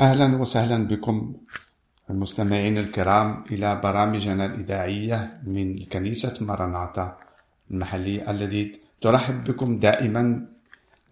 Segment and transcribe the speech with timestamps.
[0.00, 1.34] أهلا وسهلا بكم
[2.10, 7.16] المستمعين الكرام إلى برامجنا الإذاعية من كنيسة مرناطة
[7.70, 10.46] المحلية الذي ترحب بكم دائما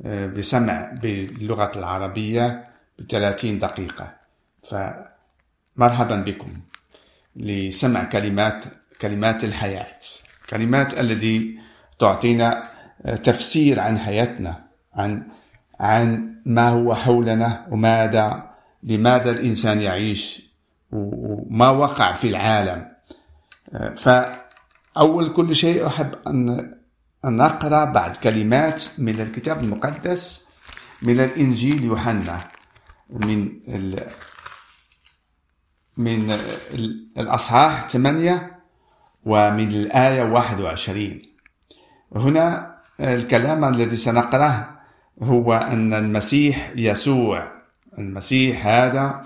[0.04, 4.14] آه، بسمع باللغة العربية بثلاثين دقيقة.
[4.64, 6.48] فمرحبا بكم
[7.36, 8.64] لسمع كلمات
[9.00, 9.98] كلمات الحياة.
[10.50, 11.58] كلمات التي
[11.98, 12.62] تعطينا
[13.04, 14.64] آه، تفسير عن حياتنا
[14.94, 15.22] عن
[15.80, 18.48] عن ما هو حولنا وماذا
[18.82, 20.42] لماذا الإنسان يعيش
[20.92, 22.88] وما وقع في العالم.
[23.96, 26.74] فأول كل شيء أحب أن
[27.24, 30.46] أن أقرأ بعض كلمات من الكتاب المقدس
[31.02, 32.40] من الإنجيل يوحنا
[33.10, 34.06] من ال
[35.96, 36.30] من
[37.18, 38.58] الأصحاح 8
[39.24, 41.22] ومن الآية 21
[42.16, 44.78] هنا الكلام الذي سنقرأه
[45.22, 47.57] هو أن المسيح يسوع
[47.98, 49.24] المسيح هذا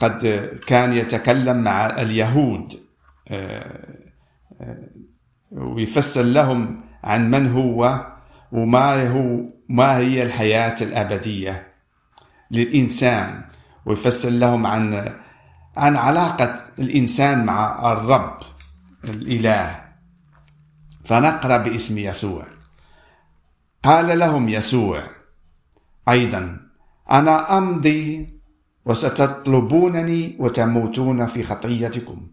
[0.00, 0.26] قد
[0.66, 2.80] كان يتكلم مع اليهود
[3.28, 3.86] آه،
[4.60, 4.88] آه،
[5.52, 8.06] ويفسر لهم عن من هو
[8.52, 11.66] وما هو ما هي الحياة الأبدية
[12.50, 13.44] للإنسان
[13.86, 15.14] ويفسر لهم عن
[15.76, 18.38] عن علاقة الإنسان مع الرب
[19.04, 19.84] الإله.
[21.04, 22.46] فنقرأ باسم يسوع.
[23.82, 25.10] قال لهم يسوع
[26.08, 26.69] أيضا
[27.12, 28.28] أنا أمضي
[28.84, 32.26] وستطلبونني وتموتون في خطيتكم.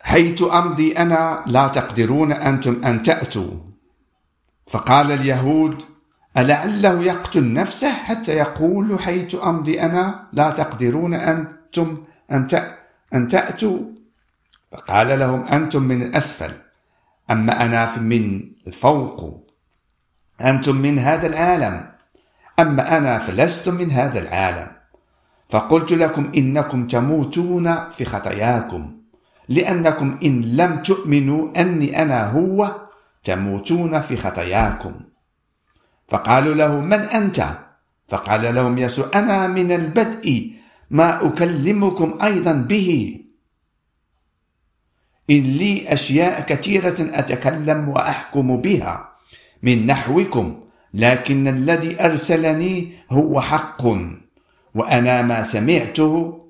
[0.00, 3.50] حيث أمضي أنا لا تقدرون أنتم أن تأتوا.
[4.66, 5.82] فقال اليهود
[6.36, 12.04] ألعله يقتل نفسه حتى يقول حيث أمضي أنا لا تقدرون أنتم
[13.14, 13.78] أن تأتوا.
[14.72, 16.52] فقال لهم أنتم من الأسفل
[17.30, 19.49] أما أنا من الفوق؟
[20.40, 21.90] أنتم من هذا العالم.
[22.58, 24.66] أما أنا فلست من هذا العالم.
[25.48, 28.96] فقلت لكم إنكم تموتون في خطاياكم
[29.48, 32.76] لأنكم إن لم تؤمنوا أني أنا هو
[33.24, 34.94] تموتون في خطاياكم.
[36.08, 37.46] فقالوا له من أنت؟
[38.08, 40.54] فقال لهم يسوع أنا من البدء
[40.90, 43.20] ما أكلمكم أيضا به.
[45.30, 49.09] إن لي أشياء كثيرة أتكلم وأحكم بها.
[49.62, 50.60] من نحوكم
[50.94, 53.82] لكن الذي أرسلني هو حق
[54.74, 56.40] وأنا ما سمعته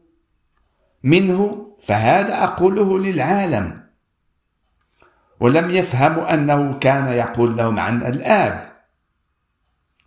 [1.03, 3.81] منه فهذا أقوله للعالم.
[5.41, 8.71] ولم يفهموا أنه كان يقول لهم عن الآب.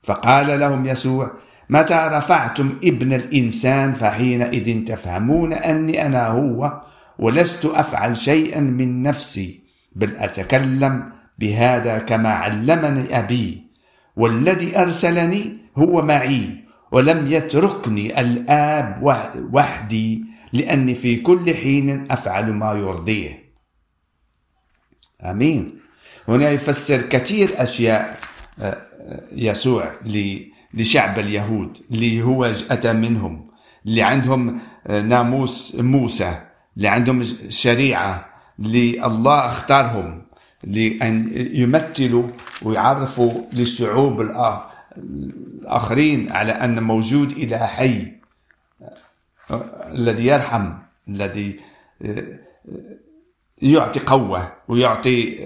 [0.04, 1.32] فقال لهم يسوع
[1.70, 6.82] متى رفعتم ابن الإنسان فحينئذ تفهمون أني أنا هو
[7.20, 9.64] ولست أفعل شيئا من نفسي
[9.96, 13.64] بل أتكلم بهذا كما علمني أبي
[14.16, 19.00] والذي أرسلني هو معي ولم يتركني الآب
[19.54, 23.44] وحدي لأني في كل حين أفعل ما يرضيه.
[25.24, 25.80] آمين.
[26.28, 28.20] هنا يفسر كثير أشياء
[28.60, 29.92] آه، آه، يسوع
[30.74, 33.48] لشعب اليهود اللي هو أتى منهم
[33.86, 36.42] اللي عندهم آه، ناموس موسى
[36.78, 38.30] اللي عندهم شريعة
[38.60, 40.23] اللي الله اختارهم.
[40.64, 42.28] لأن يمثلوا
[42.62, 48.14] ويعرفوا للشعوب الآخرين على أن موجود إله حي
[49.92, 50.74] الذي يرحم
[51.08, 51.60] الذي
[53.62, 55.38] يعطي قوة ويعطي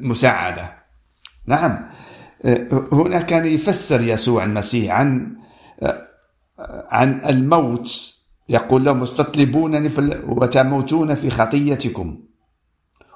[0.00, 0.72] مساعدة.
[1.46, 1.90] نعم.
[2.92, 5.36] هنا كان يفسر يسوع المسيح عن
[6.90, 8.14] عن الموت
[8.48, 9.90] يقول لهم استطلبونني
[10.26, 12.18] وتموتون في خطيتكم.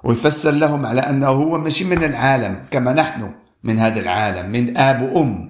[0.04, 5.02] ويفسر لهم على أنه هو مش من العالم كما نحن من هذا العالم من آب
[5.02, 5.48] وأم.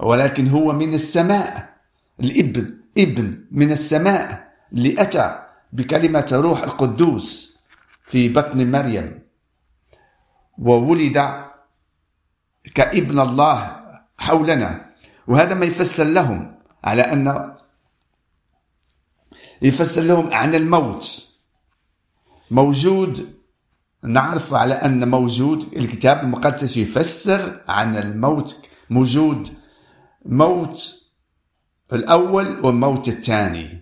[0.00, 1.70] ولكن هو من السماء.
[2.20, 5.42] الإبن إبن من السماء اللي أتى
[5.72, 7.56] بكلمة روح القدوس
[8.02, 9.22] في بطن مريم.
[10.58, 11.44] وولد
[12.74, 13.76] كابن الله
[14.18, 14.90] حولنا.
[15.26, 17.54] وهذا ما يفسر لهم على أن
[19.62, 21.29] يفسر لهم عن الموت.
[22.50, 23.40] موجود.
[24.04, 28.68] نعرف على أن موجود الكتاب المقدس يفسر عن الموت.
[28.90, 29.48] موجود
[30.24, 30.94] موت
[31.92, 33.80] الأول والموت الثاني.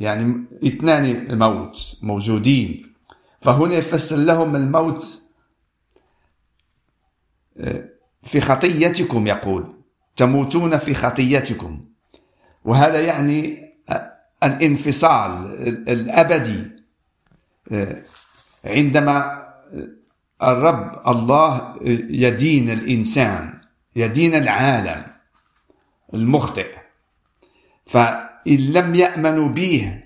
[0.00, 2.94] يعني اثنان موت موجودين.
[3.40, 5.22] فهنا يفسر لهم الموت
[7.60, 7.88] آه،
[8.22, 9.74] في خطيتكم يقول.
[10.16, 11.84] تموتون في خطيتكم.
[12.64, 13.68] وهذا يعني
[14.42, 15.46] الانفصال
[15.88, 16.77] الأبدي.
[18.64, 19.44] عندما
[20.42, 21.74] الرب الله
[22.10, 23.60] يدين الإنسان
[23.96, 25.06] يدين العالم
[26.14, 26.74] المخطئ
[27.86, 30.02] فإن لم يأمنوا به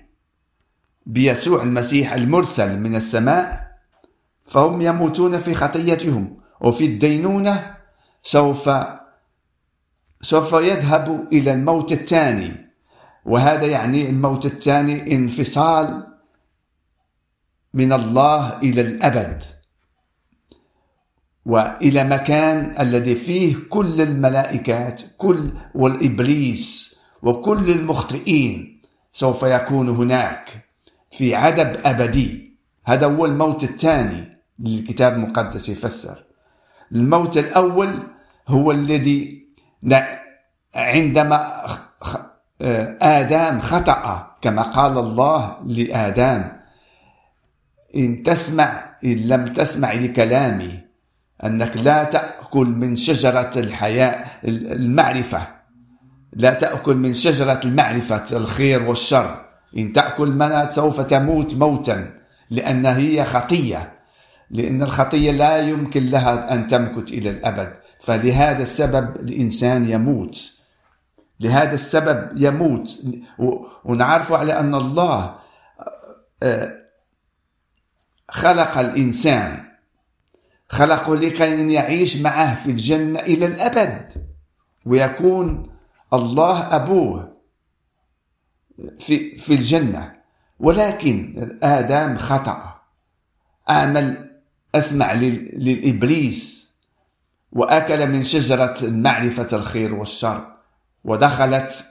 [1.05, 3.63] بيسوع المسيح المرسل من السماء
[4.45, 7.75] فهم يموتون في خطيتهم وفي الدينونة
[8.23, 8.69] سوف
[10.21, 12.73] سوف يذهب إلى الموت الثاني
[13.25, 16.12] وهذا يعني الموت الثاني انفصال
[17.73, 19.43] من الله إلى الأبد
[21.45, 28.81] وإلى مكان الذي فيه كل الملائكات كل والإبليس وكل المخطئين
[29.11, 30.65] سوف يكون هناك
[31.11, 32.53] في عدب أبدي.
[32.85, 36.23] هذا هو الموت الثاني للكتاب المقدس يفسر.
[36.91, 38.07] الموت الأول
[38.47, 39.47] هو الذي
[40.75, 41.65] عندما
[43.01, 46.62] آدم خطأ كما قال الله لآدم.
[47.95, 50.79] إن تسمع إن لم تسمع لكلامي
[51.43, 55.47] أنك لا تأكل من شجرة الحياة المعرفة.
[56.33, 59.45] لا تأكل من شجرة المعرفة الخير والشر.
[59.77, 62.09] إن تأكل منها سوف تموت موتا
[62.49, 63.93] لأن هي خطية.
[64.51, 67.73] لأن الخطية لا يمكن لها أن تمكث إلى الأبد.
[68.01, 70.53] فلهذا السبب الإنسان يموت.
[71.39, 73.03] لهذا السبب يموت.
[73.85, 75.35] ونعرف على أن الله
[76.43, 76.82] آه،
[78.33, 79.63] خلق الإنسان.
[80.69, 84.27] خلقه لكي يعيش معه في الجنة إلى الأبد.
[84.85, 85.71] ويكون
[86.13, 87.37] الله أبوه
[88.99, 90.15] في, في الجنة.
[90.59, 92.81] ولكن آدم خطأ.
[93.69, 94.31] أعمل
[94.75, 96.73] أسمع للإبليس.
[97.51, 100.53] وأكل من شجرة معرفة الخير والشر.
[101.03, 101.85] ودخلت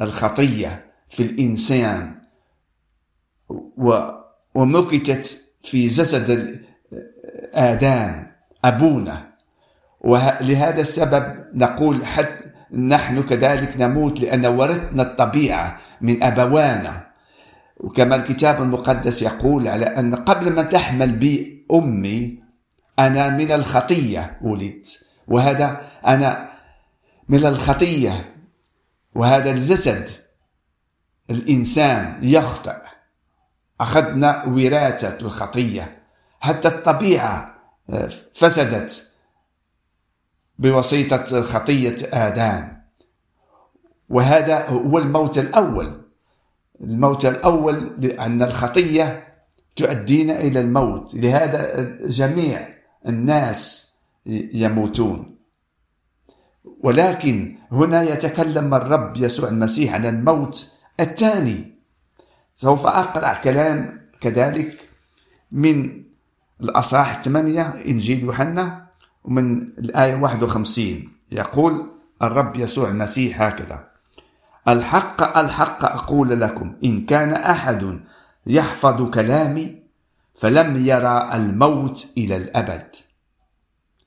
[0.00, 2.20] الخطية في الإنسان.
[4.54, 6.60] ومكتت في جسد
[7.54, 8.26] آدم
[8.64, 9.32] أبونا.
[10.00, 17.06] ولهذا السبب نقول حتى نحن كذلك نموت لأن ورثنا الطبيعة من أبوانا.
[17.76, 22.38] وكما الكتاب المقدس يقول على أن قبل ما تحمل بي أمي
[22.98, 25.06] أنا من الخطية ولدت.
[25.28, 26.48] وهذا أنا
[27.28, 28.34] من الخطية.
[29.14, 30.08] وهذا الجسد
[31.30, 32.95] الإنسان يخطئ.
[33.80, 36.02] أخذنا وراثة الخطية.
[36.40, 37.56] حتى الطبيعة
[37.90, 39.12] آه، فسدت
[40.58, 42.68] بواسطة خطية آدم.
[44.08, 46.02] وهذا هو الموت الأول.
[46.80, 49.34] الموت الأول لأن الخطية
[49.76, 51.14] تؤدينا إلى الموت.
[51.14, 52.68] لهذا جميع
[53.06, 53.94] الناس
[54.26, 55.36] يموتون.
[56.80, 61.75] ولكن هنا يتكلم الرب يسوع المسيح عن الموت الثاني.
[62.56, 64.80] سوف أقرأ كلام كذلك
[65.52, 66.02] من
[66.60, 68.86] الأصحاح 8 إنجيل يوحنا
[69.24, 71.90] ومن الآية 51 يقول
[72.22, 73.88] الرب يسوع المسيح هكذا
[74.68, 78.00] الحق الحق أقول لكم إن كان أحد
[78.46, 79.82] يحفظ كلامي
[80.34, 82.96] فلم يرى الموت إلى الأبد.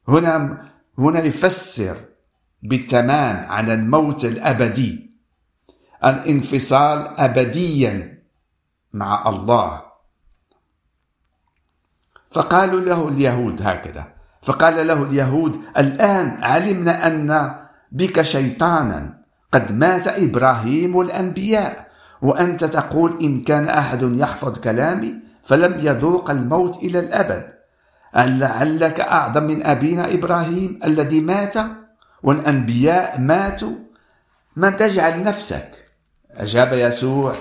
[0.07, 0.65] هنا
[0.97, 1.97] هنا يفسر
[2.63, 5.11] بالتمام عن الموت الأبدي
[6.05, 8.18] الانفصال أبديا
[8.93, 9.81] مع الله.
[12.31, 14.07] فقالوا له اليهود هكذا.
[14.41, 17.55] فقال له اليهود الآن علمنا أن
[17.91, 19.19] بك شيطانا.
[19.51, 21.87] قد مات إبراهيم والأنبياء
[22.21, 27.53] وأنت تقول إن كان أحد يحفظ كلامي فلم يذوق الموت إلى الأبد.
[28.17, 31.55] أن لعلك أعظم من أبينا إبراهيم الذي مات؟
[32.23, 33.75] والأنبياء ماتوا.
[34.55, 35.85] من تجعل نفسك؟
[36.31, 37.33] أجاب يسوع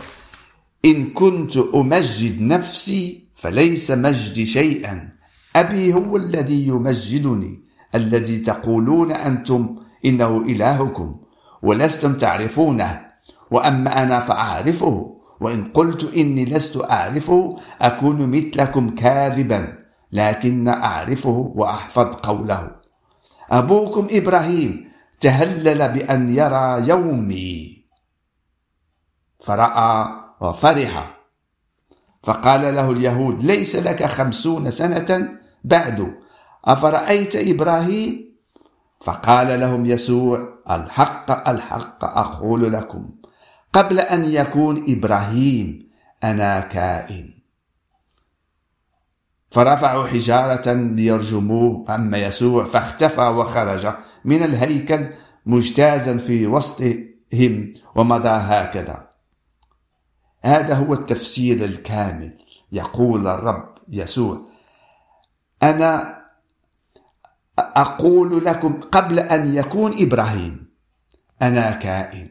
[0.89, 5.13] إن كنت أمجد نفسي فليس مجدي شيئا.
[5.57, 7.61] أبي هو الذي يمجدني
[7.95, 11.21] الذي تقولون أنتم إنه إلهكم
[11.63, 13.09] ولستم تعرفونه.
[13.51, 19.79] وأما أنا فأعرفه وإن قلت إني لست أعرفه أكون مثلكم كاذبا
[20.13, 22.71] لكن أعرفه وأحفظ قوله.
[23.51, 24.89] أبوكم إبراهيم
[25.21, 27.85] تهلل بأن يرى يومي.
[29.41, 31.19] فرأى وفرح.
[32.23, 35.29] فقال له اليهود ليس لك خمسون سنة
[35.65, 36.15] بعد
[36.65, 38.29] أفرأيت إبراهيم؟
[39.01, 43.11] فقال لهم يسوع الحق الحق أقول لكم
[43.73, 45.89] قبل أن يكون إبراهيم
[46.25, 47.35] أنا كائن.
[49.51, 55.11] فرفعوا حجارة ليرجموه أما يسوع فاختفى وخرج من الهيكل
[55.47, 59.09] مجتازا في وسطهم ومضى هكذا.
[60.43, 62.39] هذا هو التفسير الكامل.
[62.73, 64.41] يقول الرب يسوع
[65.63, 66.19] أنا
[67.59, 70.69] أقول لكم قبل أن يكون إبراهيم
[71.43, 72.29] أنا كائن.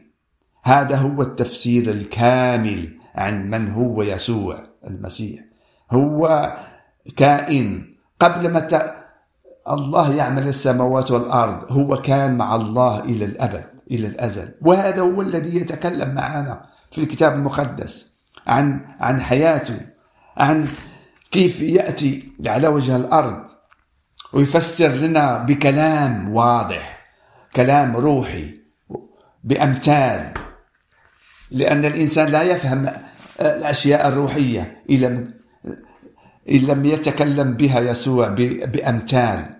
[0.64, 5.40] هذا هو التفسير الكامل عن من هو يسوع المسيح.
[5.90, 6.52] هو
[7.16, 7.96] كائن.
[8.20, 8.68] قبل ما
[9.68, 14.54] الله يعمل السماوات والأرض هو كان مع الله إلى الأبد إلى الأزل.
[14.62, 16.66] وهذا هو الذي يتكلم معنا.
[16.90, 18.12] في الكتاب المقدس
[18.46, 19.80] عن عن حياته
[20.36, 20.66] عن
[21.30, 23.44] كيف يأتي على وجه الأرض.
[24.32, 27.06] ويفسر لنا بكلام واضح
[27.56, 28.60] كلام روحي
[29.44, 30.34] بأمثال.
[31.50, 32.90] لأن الإنسان لا يفهم
[33.40, 35.32] الأشياء الروحية إن
[36.48, 38.28] لم يتكلم بها يسوع
[38.64, 39.56] بأمثال.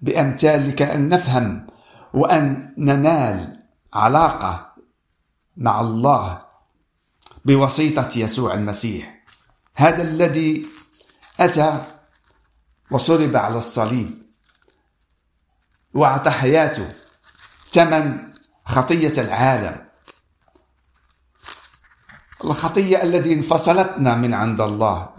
[0.00, 1.66] بأمثال لكأن نفهم
[2.14, 3.60] وأن ننال
[3.94, 4.72] علاقة
[5.56, 6.45] مع الله
[7.46, 9.22] بواسطة يسوع المسيح.
[9.74, 10.66] هذا الذي
[11.40, 11.80] أتى
[12.90, 14.22] وصلب على الصليب
[15.94, 16.92] وأعطى حياته
[17.70, 18.26] ثمن
[18.64, 19.86] خطية العالم.
[22.44, 25.10] الخطية التي انفصلتنا من عند الله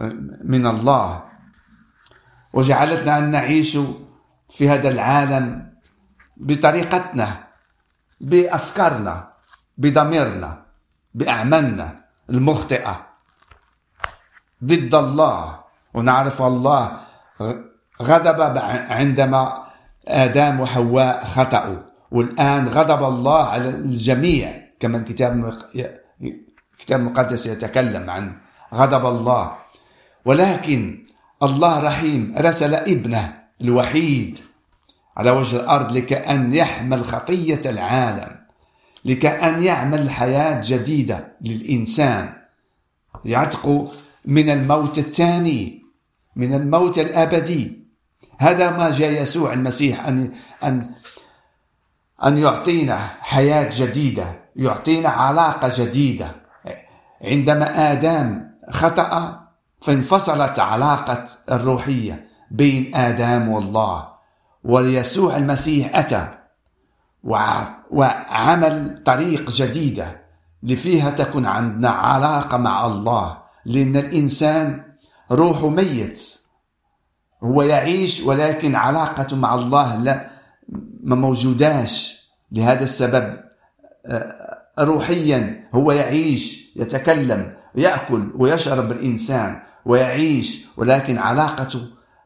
[0.43, 1.23] من الله
[2.53, 3.77] وجعلتنا أن نعيش
[4.49, 5.73] في هذا العالم
[6.37, 7.47] بطريقتنا
[8.21, 9.33] بأفكارنا
[9.77, 10.65] بضميرنا
[11.13, 12.06] بأعمالنا.
[12.29, 13.07] المخطئة
[14.63, 15.59] ضد الله
[15.93, 16.99] ونعرف الله
[18.01, 18.57] غضب
[18.89, 19.63] عندما
[20.07, 21.77] آدم وحواء خطأوا
[22.11, 25.53] والآن غضب الله على الجميع كما الكتاب
[26.73, 28.37] الكتاب المقدس يتكلم عن
[28.73, 29.55] غضب الله.
[30.25, 31.05] ولكن
[31.43, 34.39] الله رحيم رسل ابنه الوحيد
[35.17, 38.36] على وجه الأرض لكأن يحمل خطية العالم.
[39.07, 42.33] لكأن يعمل حياة جديدة للإنسان.
[43.25, 43.91] يعتق
[44.25, 45.83] من الموت الثاني
[46.35, 47.87] من الموت الأبدي.
[48.37, 50.31] هذا ما جاء يسوع المسيح أن
[50.63, 50.95] أن
[52.25, 56.35] أن يعطينا حياة جديدة يعطينا علاقة جديدة.
[57.21, 59.41] عندما آدم خطأ
[59.81, 64.07] فانفصلت علاقة الروحية بين آدم والله.
[64.63, 66.36] وليسوع المسيح أتى
[67.91, 70.27] وعمل طريق جديدة
[70.63, 74.83] لفيها تكون عندنا علاقة مع الله لأن الإنسان
[75.31, 76.37] روحه ميت.
[77.43, 80.29] هو يعيش ولكن علاقته مع الله لا
[81.03, 82.17] ما موجوداش.
[82.51, 83.37] لهذا السبب
[84.05, 91.81] آه، روحيا هو يعيش يتكلم يأكل ويشرب الإنسان ويعيش ولكن علاقته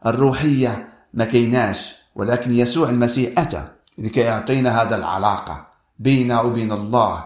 [0.05, 3.67] الروحية ما كيناش ولكن يسوع المسيح أتى.
[3.97, 5.67] لكي يعطينا هذا العلاقة.
[5.99, 7.25] بيننا وبين الله.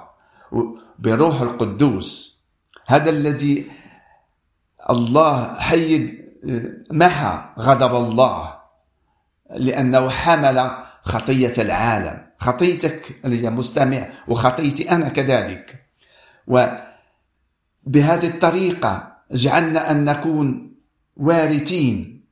[0.99, 2.39] بروح القدوس.
[2.87, 3.71] هذا الذي
[4.89, 6.25] الله حيد
[6.91, 8.55] محى غضب الله.
[9.55, 10.71] لأنه حمل
[11.03, 12.25] خطية العالم.
[12.37, 15.85] خطيتك يا مستمع وخطيتي أنا كذلك.
[16.47, 20.75] وبهذه الطريقة جعلنا أن نكون
[21.17, 22.25] وارثين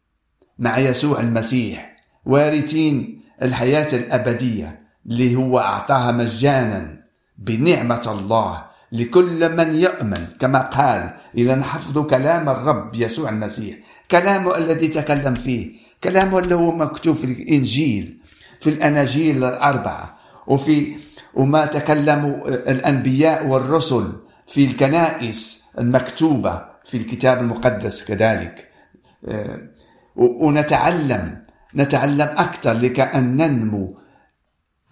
[0.60, 1.96] مع يسوع المسيح.
[2.26, 7.04] وارثين الحياة الأبدية اللي هو أعطاها مجانا
[7.38, 10.28] بنعمة الله لكل من يؤمن.
[10.40, 13.78] كما قال إذا نحفظ كلام الرب يسوع المسيح.
[14.12, 15.72] كلامه الذي تكلم فيه.
[16.04, 18.20] كلامه اللي هو مكتوب في الإنجيل
[18.60, 20.18] في الأناجيل الأربعة.
[20.48, 20.96] وفي
[21.34, 24.14] وما تكلموا الأنبياء والرسل
[24.48, 28.70] في الكنائس المكتوبة في الكتاب المقدس كذلك.
[29.28, 29.60] آه،
[30.16, 31.43] ونتعلم
[31.76, 33.98] نتعلم أكثر لكأن ننمو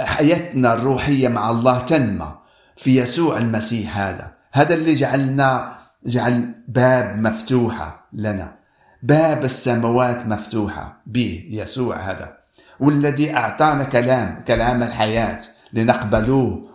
[0.02, 2.36] حياتنا الروحية مع الله تنمى
[2.78, 4.32] في يسوع المسيح هذا.
[4.52, 8.56] هذا اللي جعلنا جعل باب مفتوحة لنا.
[9.04, 12.38] باب السماوات مفتوحة به يسوع هذا.
[12.80, 15.40] والذي أعطانا كلام كلام الحياة
[15.74, 16.70] لنقبلوه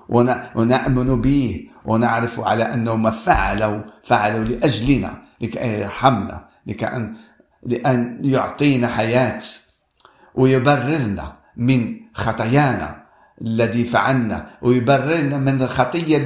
[0.54, 7.14] ونأمن به ونعرف على أنه ما فعلوا فعلوا لأجلنا لكي يرحمنا لكأن
[7.62, 9.40] لأن يعطينا حياة.
[10.36, 13.06] ويبررنا من خطايانا
[13.42, 16.16] الذي فعلنا ويبررنا من الخطية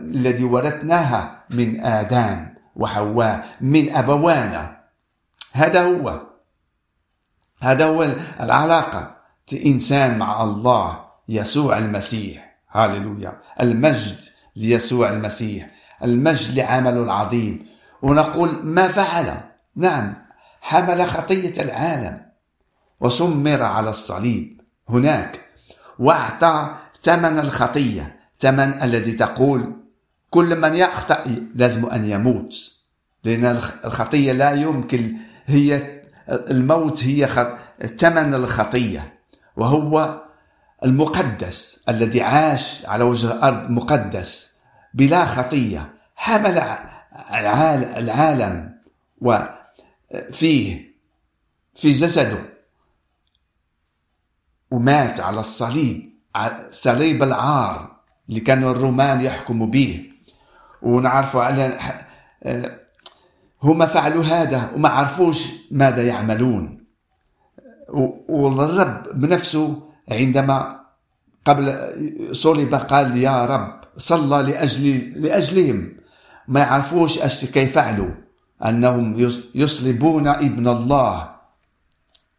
[0.00, 2.46] الذي ورثناها من آدم
[2.76, 4.76] وحواء من أبوانا.
[5.52, 6.22] هذا هو.
[7.60, 8.02] هذا هو
[8.40, 9.16] العلاقة
[9.66, 12.56] إنسان مع الله يسوع المسيح.
[12.70, 13.38] هاللويا.
[13.60, 14.16] المجد
[14.56, 15.70] ليسوع المسيح.
[16.04, 17.66] المجد لعمله العظيم.
[18.02, 19.40] ونقول ما فعل.
[19.76, 20.14] نعم
[20.60, 22.25] حمل خطية العالم.
[23.00, 24.60] وسمر على الصليب.
[24.88, 25.40] هناك.
[25.98, 29.72] واعطى ثمن الخطية ثمن الذي تقول
[30.30, 31.24] كل من يخطأ
[31.54, 32.76] لازم أن يموت.
[33.24, 33.44] لأن
[33.84, 37.48] الخطية لا يمكن هي الموت هي
[37.96, 39.18] ثمن الخطية.
[39.56, 40.22] وهو
[40.84, 44.56] المقدس الذي عاش على وجه الأرض مقدس
[44.94, 45.94] بلا خطية.
[46.16, 46.58] حمل
[47.96, 48.74] العالم
[49.20, 50.94] وفيه
[51.74, 52.55] في جسده.
[54.70, 56.12] ومات على الصليب
[56.70, 57.96] صليب العار
[58.28, 60.10] اللي كانوا الرومان يحكموا به
[60.82, 61.78] ونعرفوا على
[63.62, 66.84] هم فعلوا هذا وما عرفوش ماذا يعملون.
[68.28, 70.80] والرب بنفسه عندما
[71.44, 71.92] قبل
[72.32, 75.96] صلب قال يا رب صلى لأجل لأجلهم.
[76.48, 78.10] ما يعرفوش كيف فعلوا.
[78.64, 79.18] أنهم
[79.54, 81.34] يصلبون ابن الله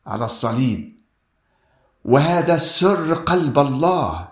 [0.08, 0.97] على الصليب.
[2.08, 4.28] وهذا سر قلب الله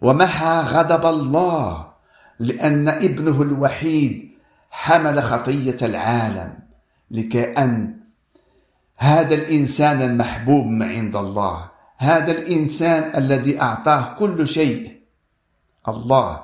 [0.00, 1.92] ومحى غضب الله
[2.38, 4.28] لأن ابنه الوحيد
[4.70, 6.58] حمل خطية العالم
[7.10, 8.00] لكأن
[8.96, 15.00] هذا الإنسان المحبوب عند الله هذا الإنسان الذي أعطاه كل شيء.
[15.88, 16.42] الله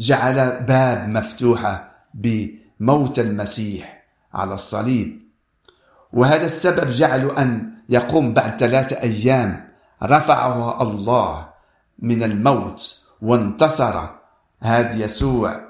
[0.00, 5.23] جعل باب مفتوحة بموت المسيح على الصليب.
[6.14, 9.68] وهذا السبب جعل أن يقوم بعد ثلاثة أيام
[10.02, 11.48] رفعه الله
[11.98, 14.08] من الموت وانتصر.
[14.60, 15.60] هذا يسوع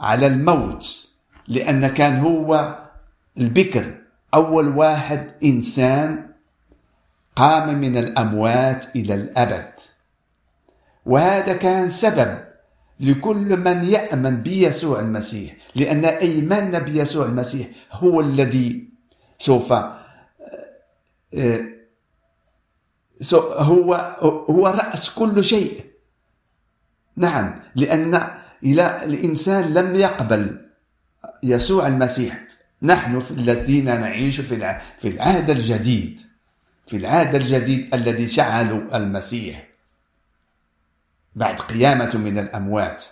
[0.00, 1.08] على الموت
[1.48, 2.78] لأن كان هو
[3.38, 3.94] البكر
[4.34, 6.28] أول واحد إنسان
[7.36, 9.72] قام من الأموات إلى الأبد.
[11.06, 12.38] وهذا كان سبب
[13.00, 18.91] لكل من يأمن بيسوع المسيح لأن إيماننا بيسوع المسيح هو الذي
[19.42, 19.98] سوف آه،
[23.34, 23.94] هو
[24.50, 25.84] هو رأس كل شيء.
[27.16, 28.30] نعم لأن
[28.64, 30.68] إلى الإنسان لم يقبل
[31.42, 32.44] يسوع المسيح.
[32.82, 36.20] نحن الذين نعيش في في العهد الجديد
[36.86, 39.66] في العهد الجديد الذي شعلوا المسيح
[41.34, 43.04] بعد قيامته من الأموات.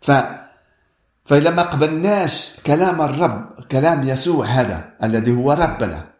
[0.00, 0.12] ف
[1.24, 6.14] فلما قبلناش كلام الرب كلام يسوع هذا الذي هو ربنا.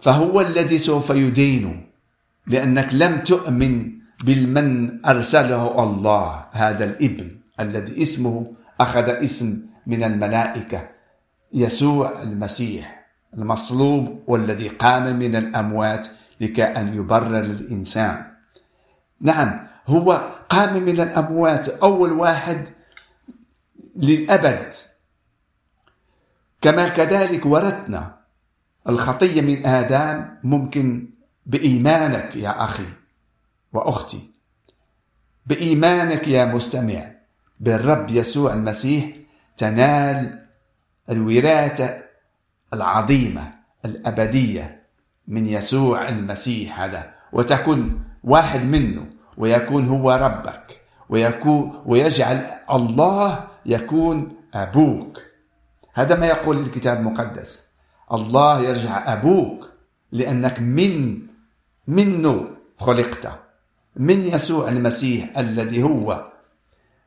[0.00, 1.90] فهو الذي سوف يدين
[2.46, 3.92] لأنك لم تؤمن
[4.24, 10.88] بالمن أرسله الله هذا الابن الذي اسمه أخذ اسم من الملائكة
[11.52, 16.08] يسوع المسيح المصلوب والذي قام من الأموات
[16.40, 18.26] لكي أن يبرر الإنسان.
[19.20, 22.68] نعم هو قام من الأموات أول واحد
[23.96, 24.74] للأبد.
[26.64, 28.16] كما كذلك ورثنا
[28.88, 31.10] الخطية من آدم ممكن
[31.46, 32.86] بإيمانك يا أخي
[33.72, 34.30] وأختي
[35.46, 37.12] بإيمانك يا مستمع
[37.60, 39.10] بالرب يسوع المسيح
[39.56, 40.46] تنال
[41.10, 42.00] الوراثة
[42.74, 43.52] العظيمة
[43.84, 44.82] الأبدية
[45.28, 55.33] من يسوع المسيح هذا وتكون واحد منه ويكون هو ربك ويكون ويجعل الله يكون أبوك.
[55.94, 57.64] هذا ما يقول الكتاب المقدس.
[58.12, 59.70] الله يرجع أبوك
[60.12, 61.22] لأنك من
[61.86, 63.40] منه خلقت
[63.96, 66.32] من يسوع المسيح الذي هو.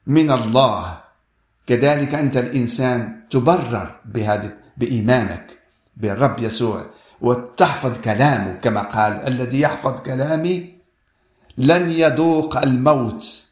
[0.08, 1.02] من الله.
[1.68, 5.60] كذلك أنت الإنسان تبرر بهذا بإيمانك
[5.98, 6.86] بالرب يسوع
[7.22, 10.78] وتحفظ كلامه كما قال الذي يحفظ كلامي
[11.58, 13.48] لن يذوق الموت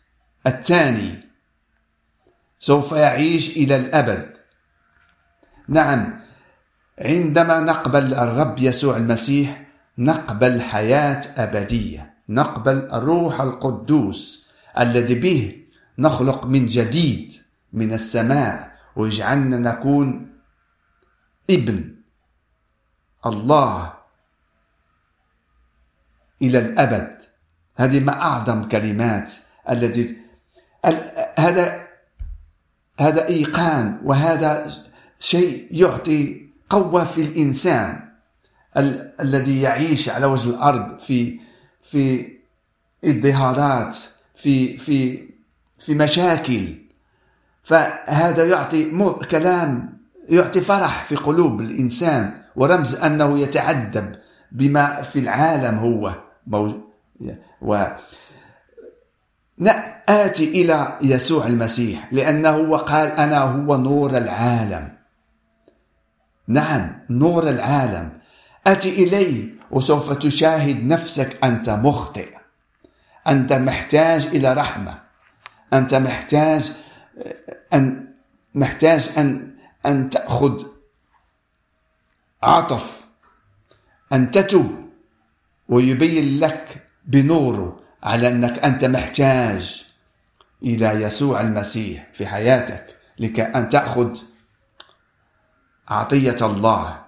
[0.48, 1.20] الثاني.
[2.60, 4.45] سوف يعيش إلى الأبد.
[5.68, 6.20] نعم
[7.00, 9.66] عندما نقبل الرب يسوع المسيح
[9.98, 14.48] نقبل حياة أبدية نقبل الروح القدوس
[14.80, 15.66] الذي به
[15.98, 17.34] نخلق من جديد
[17.74, 20.36] من السماء ويجعلنا نكون
[21.50, 21.96] ابن
[23.26, 23.94] الله
[26.42, 27.22] إلى الأبد.
[27.76, 29.34] هذه ما أعظم كلمات
[29.70, 30.18] التي
[31.38, 31.88] هذا
[33.00, 34.68] هذا إيقان وهذا
[35.20, 38.10] شيء يعطي قوة في الإنسان
[38.78, 41.40] ال الذي يعيش على وجه الأرض في
[41.82, 42.36] في
[43.04, 43.98] اضطهادات
[44.36, 45.30] في في
[45.80, 46.76] في مشاكل.
[47.64, 48.92] فهذا يعطي
[49.32, 49.98] كلام
[50.30, 54.16] يعطي فرح في قلوب الإنسان ورمز أنه يتعذب
[54.52, 56.16] بما في العالم هو.
[57.62, 57.86] و
[60.10, 64.95] آتي إلى يسوع المسيح لأنه وقال أنا هو نور العالم.
[66.48, 68.20] نعم نور العالم.
[68.68, 72.36] أتي إلي وسوف تشاهد نفسك أنت مخطئ.
[73.28, 75.00] أنت محتاج إلى رحمة.
[75.74, 76.72] أنت محتاج
[77.74, 78.08] أن
[78.56, 79.56] محتاج أن
[79.86, 80.66] أن تأخذ
[82.44, 83.06] عطف
[84.14, 84.90] أن تتب
[85.70, 89.86] ويبين لك بنوره على أنك أنت محتاج
[90.64, 94.20] إلى يسوع المسيح في حياتك لكي أن تأخذ
[95.88, 97.06] عطية الله.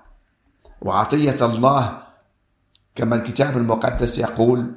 [0.82, 2.04] وعطية الله
[2.96, 4.76] كما الكتاب المقدس يقول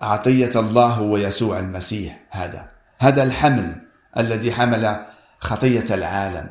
[0.00, 2.26] عطية الله هو يسوع المسيح.
[2.30, 5.06] هذا هذا الحمل الذي حمل
[5.40, 6.50] خطية العالم.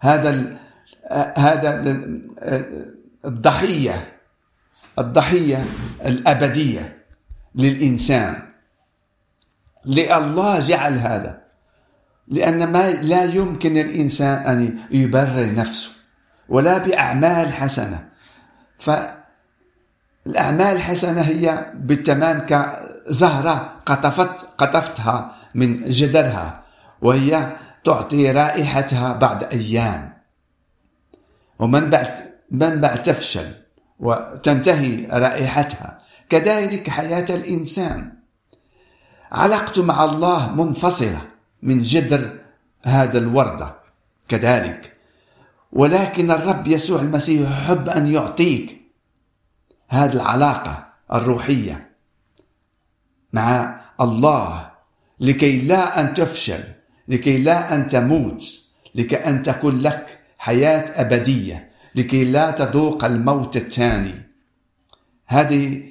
[0.00, 0.58] هذا
[1.36, 1.80] هذا
[3.24, 4.20] الضحية
[4.98, 5.64] الضحية
[6.06, 7.04] الأبدية
[7.54, 8.52] للإنسان.
[9.84, 11.43] لله جعل هذا.
[12.28, 15.90] لأن ما لا يمكن الإنسان أن يبرر نفسه
[16.48, 18.08] ولا بأعمال حسنة.
[18.78, 19.16] فالأعمال
[20.76, 26.64] الحسنة هي بالتمام كزهرة قطفت قطفتها من جدرها
[27.02, 30.12] وهي تعطي رائحتها بعد أيام.
[31.58, 32.16] ومن بعد
[32.50, 33.52] من بعد تفشل
[33.98, 35.98] وتنتهي رائحتها.
[36.28, 38.12] كذلك حياة الإنسان.
[39.32, 41.33] علاقته مع الله منفصلة.
[41.64, 42.38] من جدر
[42.82, 43.74] هذا الوردة
[44.28, 44.92] كذلك.
[45.72, 48.80] ولكن الرب يسوع المسيح يحب أن يعطيك
[49.88, 51.90] هذه العلاقة الروحية
[53.32, 54.70] مع الله
[55.20, 56.64] لكي لا أن تفشل
[57.08, 58.44] لكي لا أن تموت
[58.94, 64.22] لكي أن تكون لك حياة أبدية لكي لا تذوق الموت الثاني.
[65.26, 65.82] هذه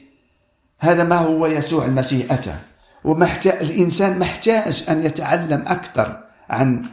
[0.80, 2.56] هذا ما هو يسوع المسيح أتى.
[3.04, 6.86] ومحتاج الإنسان محتاج أن يتعلم أكثر عن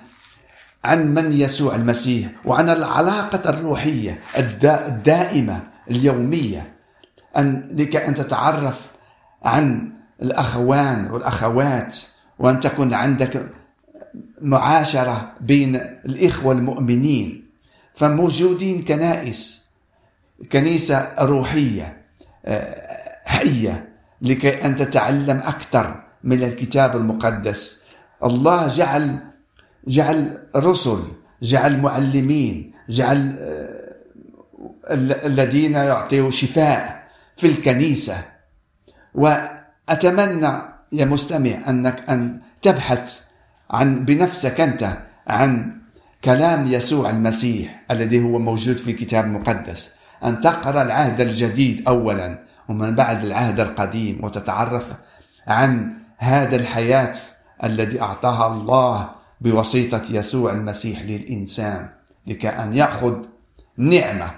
[0.84, 4.20] عن من يسوع المسيح وعن العلاقة الروحية
[4.64, 6.72] الدائمة اليومية.
[7.36, 8.92] أن لكي أن تتعرف
[9.42, 9.92] عن
[10.22, 11.96] الأخوان والأخوات
[12.38, 13.46] وأن تكون عندك
[14.40, 17.50] معاشرة بين الإخوة المؤمنين.
[17.94, 19.70] فموجودين كنائس
[20.52, 22.02] كنيسة روحية
[22.44, 23.89] آه، حية.
[24.22, 27.82] لكي أن تتعلم أكثر من الكتاب المقدس.
[28.24, 29.20] الله جعل
[29.86, 31.02] جعل رسل
[31.42, 33.90] جعل معلمين جعل آه،
[35.26, 38.24] الذين يعطيوا شفاء في الكنيسة.
[39.14, 43.20] وأتمنى يا مستمع أنك أن تبحث
[43.70, 45.80] عن بنفسك أنت عن
[46.24, 49.90] كلام يسوع المسيح الذي هو موجود في الكتاب المقدس
[50.24, 52.49] أن تقرأ العهد الجديد أولا.
[52.70, 54.92] ومن بعد العهد القديم وتتعرف
[55.46, 57.12] عن هذا الحياة
[57.64, 61.88] الذي أعطاها الله بواسطة يسوع المسيح للإنسان
[62.26, 63.16] لكي أن يأخذ
[63.76, 64.30] نعمة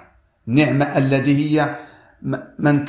[0.47, 1.75] نعمة التي هي
[2.59, 2.85] ما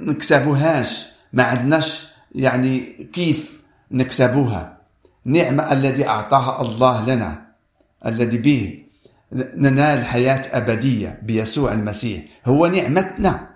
[0.00, 2.80] نكسبوهاش ما عندناش يعني
[3.12, 4.80] كيف نكسبوها.
[5.24, 7.46] نعمة الذي أعطاها الله لنا
[8.06, 8.84] الذي به
[9.32, 12.22] ننال حياة أبدية بيسوع المسيح.
[12.46, 13.49] هو نعمتنا.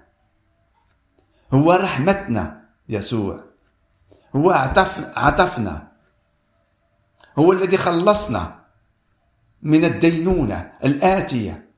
[1.55, 3.45] هو رحمتنا يسوع.
[4.37, 5.89] هو عطف عطفنا.
[7.39, 8.61] هو الذي خلصنا
[9.63, 11.69] من الدينونة الآتية.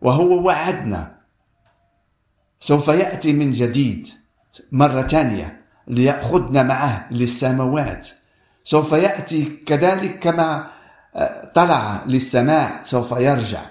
[0.00, 1.14] وهو وعدنا.
[2.60, 4.08] سوف يأتي من جديد
[4.72, 8.08] مرة ثانية ليأخذنا معه للسماوات.
[8.64, 10.70] سوف يأتي كذلك كما
[11.16, 13.62] آه، طلع للسماء سوف يرجع.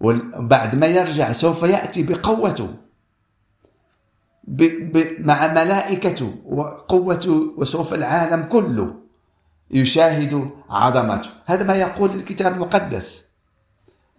[0.00, 2.83] وبعد ما يرجع سوف يأتي بقوته.
[5.18, 8.94] مع ملائكته وقوته وسوف العالم كله
[9.70, 11.30] يشاهد عظمته.
[11.46, 13.24] هذا ما يقول الكتاب المقدس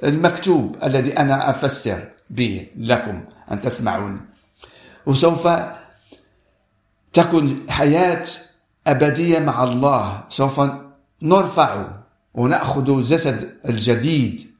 [0.03, 4.21] المكتوب الذي أنا أفسر به لكم أن تسمعون.
[5.05, 5.47] وسوف
[7.13, 8.25] تكون حياة
[8.87, 10.23] أبدية مع الله.
[10.29, 10.61] سوف
[11.23, 11.87] نرفع
[12.33, 14.51] ونأخذ جسد الجديد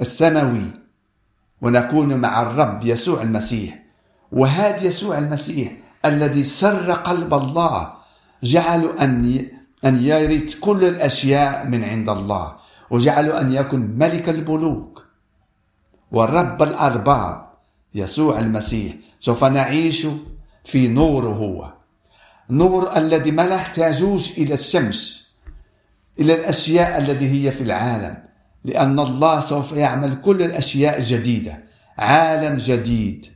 [0.00, 0.70] السماوي
[1.62, 3.85] ونكون مع الرب يسوع المسيح.
[4.32, 5.72] وهذا يسوع المسيح
[6.04, 7.92] الذي سر قلب الله
[8.42, 9.46] جعل أن
[9.84, 12.56] أن يرث كل الأشياء من عند الله
[12.90, 15.04] وجعل أن يكون ملك الملوك
[16.12, 17.46] ورب الأرباب.
[17.94, 20.06] يسوع المسيح سوف نعيش
[20.64, 21.72] في نوره هو.
[22.50, 25.30] نور الذي ما نحتاجوش إلى الشمس
[26.20, 28.16] إلى الأشياء التي هي في العالم
[28.64, 31.62] لأن الله سوف يعمل كل الأشياء جديدة
[31.98, 33.35] عالم جديد.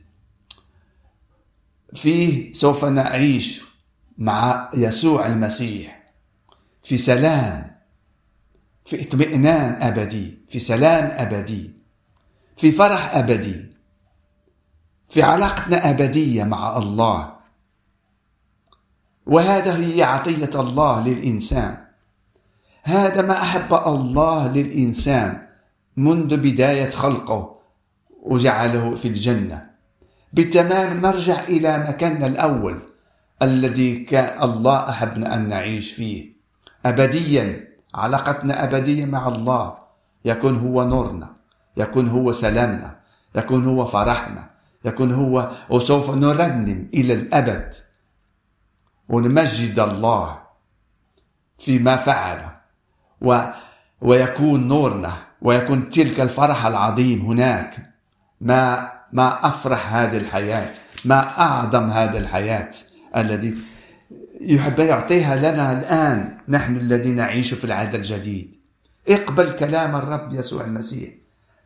[1.93, 3.63] فيه سوف نعيش
[4.17, 6.03] مع يسوع المسيح
[6.83, 7.71] في سلام
[8.85, 11.71] في اطمئنان أبدي في سلام أبدي
[12.57, 13.71] في فرح أبدي
[15.11, 17.33] في علاقتنا أبدية مع الله.
[19.25, 21.85] وهذا هي عطية الله للإنسان.
[22.83, 25.47] هذا ما أحب الله للإنسان
[25.97, 27.53] منذ بداية خلقه
[28.23, 29.70] وجعله في الجنة.
[30.33, 32.79] بالتمام نرجع إلى مكاننا الأول
[33.41, 36.33] الذي كان الله أحبنا أن نعيش فيه.
[36.85, 39.77] أبديا علاقتنا أبدية مع الله.
[40.25, 41.35] يكون هو نورنا
[41.77, 42.99] يكون هو سلامنا
[43.35, 44.49] يكون هو فرحنا
[44.85, 47.73] يكون هو وسوف نرنم إلى الأبد.
[49.09, 50.39] ونمجد الله
[51.59, 52.51] فيما فعل.
[53.21, 53.41] و
[54.01, 57.93] ويكون نورنا ويكون تلك الفرح العظيم هناك.
[58.41, 60.71] ما ما أفرح هذه الحياة
[61.05, 62.69] ما أعظم هذه الحياة
[63.17, 63.55] الذي
[64.41, 66.37] يحب يعطيها لنا الآن.
[66.47, 68.55] نحن الذين نعيش في العهد الجديد.
[69.07, 71.09] اقبل كلام الرب يسوع المسيح.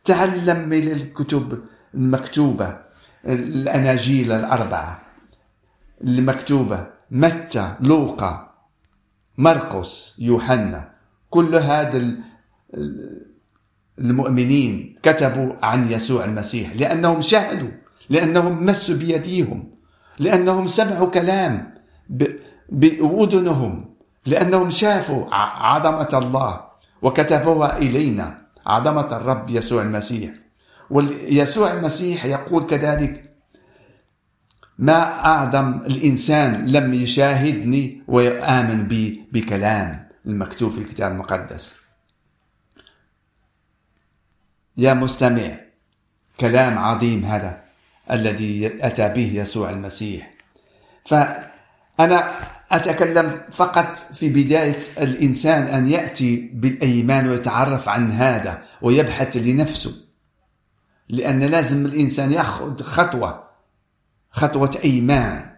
[0.04, 2.78] تعلم من الكتب المكتوبة
[3.26, 5.02] الأناجيل الأربعة
[6.04, 8.54] المكتوبة متى لوقا
[9.38, 10.90] مرقس يوحنا
[11.30, 12.16] كل هذا
[13.98, 17.70] المؤمنين كتبوا عن يسوع المسيح لأنهم شاهدوا
[18.10, 19.70] لأنهم مسوا بيديهم
[20.18, 21.74] لأنهم سمعوا كلام
[22.68, 26.60] بأذنهم لأنهم شافوا عظمة الله
[27.02, 30.30] وكتبوها إلينا عظمة الرب يسوع المسيح.
[30.90, 33.32] ويسوع المسيح يقول كذلك
[34.78, 41.85] ما أعظم الإنسان لم يشاهدني ويؤمن بي بكلام المكتوب في الكتاب المقدس.
[44.76, 45.56] يا مستمع
[46.40, 47.60] كلام عظيم هذا
[48.10, 50.30] الذي أتى به يسوع المسيح.
[51.06, 52.38] فأنا
[52.70, 59.92] أتكلم فقط في بداية الإنسان أن يأتي بالأيمان ويتعرف عن هذا ويبحث لنفسه
[61.08, 63.44] لأن لازم الإنسان يأخذ خطوة
[64.30, 65.50] خطوة إيمان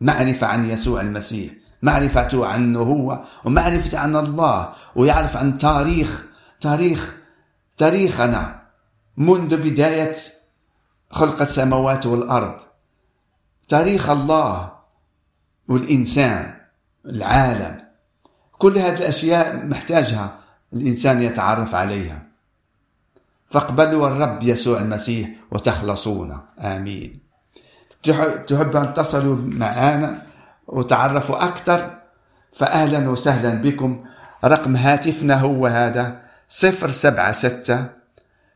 [0.00, 1.52] معرفة عن يسوع المسيح
[1.82, 6.24] معرفته عنه هو ومعرفة عن الله ويعرف عن تاريخ
[6.60, 7.14] تاريخ
[7.76, 8.57] تاريخنا.
[9.18, 10.14] منذ بداية
[11.10, 12.60] خلق السماوات والأرض.
[13.68, 14.72] تاريخ الله
[15.68, 16.54] والإنسان
[17.06, 17.84] العالم.
[18.58, 20.38] كل هذه الأشياء محتاجها
[20.72, 22.22] الإنسان يتعرف عليها.
[23.50, 27.20] فاقبلوا الرب يسوع المسيح وتخلصون آمين.
[28.46, 30.22] تحب أن تصلوا معنا
[30.66, 31.98] وتعرفوا أكثر؟
[32.52, 34.04] فأهلا وسهلا بكم.
[34.44, 37.97] رقم هاتفنا هو هذا صفر سبعة ستة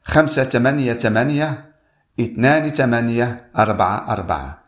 [0.05, 1.73] خمسة ثمانية ثمانية
[2.21, 4.63] اثنان ثمانية أربعة أربعة.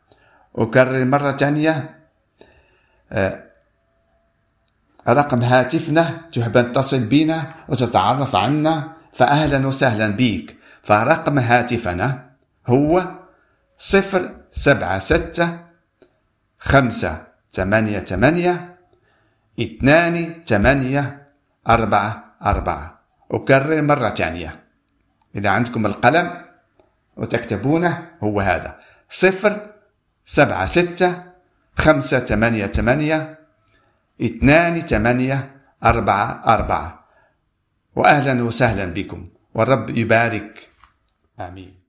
[0.57, 1.95] أكرر مرة ثانية
[3.13, 3.45] آه،
[5.09, 12.31] رقم هاتفنا تحب أن تصل بنا وتتعرف عنا فأهلا وسهلا بك فرقم هاتفنا
[12.67, 13.05] هو
[13.79, 15.59] صفر سبعة ستة
[16.59, 18.77] خمسة ثمانية ثمانية
[19.61, 21.29] اثنان ثمانية
[21.69, 23.01] أربعة أربعة.
[23.31, 24.64] أكرر مرة ثانية.
[25.37, 26.45] إذا عندكم القلم
[27.17, 28.81] وتكتبونه هو هذا.
[29.09, 29.71] صفر
[30.27, 31.23] سبعة ستة
[31.77, 33.39] خمسة ثمانية ثمانية
[34.23, 37.07] اثنان ثمانية أربعة أربعة.
[37.97, 39.29] وأهلا وسهلا بكم.
[39.55, 40.71] والرب يبارك.
[41.41, 41.84] آمين.